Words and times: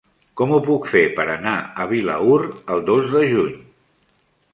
Com 0.39 0.51
ho 0.55 0.59
puc 0.69 0.87
fer 0.93 1.03
per 1.19 1.25
anar 1.33 1.53
a 1.83 1.85
Vilaür 1.91 2.39
el 2.77 2.81
dos 2.89 3.05
de 3.13 3.23
juny? 3.35 3.53